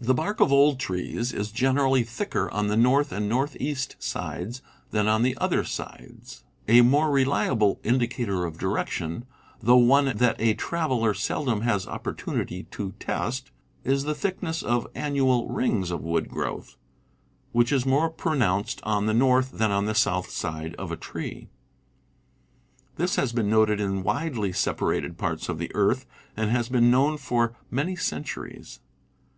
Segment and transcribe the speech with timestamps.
[0.00, 4.60] The bark of old trees is generally thicker on the north and northeast sides
[4.90, 6.42] than on the other sides.
[6.66, 9.26] A more reliable indicator of direction,
[9.60, 13.52] though one that a traveler seldom has opportunity to test,
[13.84, 16.74] is the thickness of ^* annual rings of wood growth,
[17.52, 21.48] which is more pronounced on the north than on the south side of a tree.
[22.96, 26.06] This has been noted in widely separated parts of the earth,
[26.36, 28.80] and has been known for many cen turies.